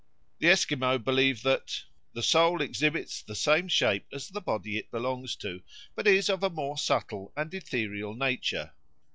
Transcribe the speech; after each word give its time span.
The 0.39 0.49
Esquimaux 0.49 0.97
believe 0.97 1.43
that 1.43 1.83
"the 2.13 2.23
soul 2.23 2.59
exhibits 2.59 3.21
the 3.21 3.35
same 3.35 3.67
shape 3.67 4.07
as 4.11 4.29
the 4.29 4.41
body 4.41 4.79
it 4.79 4.89
belongs 4.89 5.35
to, 5.35 5.61
but 5.93 6.07
is 6.07 6.27
of 6.27 6.41
a 6.41 6.49
more 6.49 6.79
subtle 6.79 7.31
and 7.37 7.53
ethereal 7.53 8.15
nature." 8.15 8.71